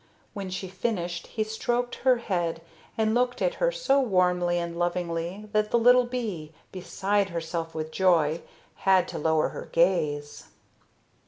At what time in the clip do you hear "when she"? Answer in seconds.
0.33-0.67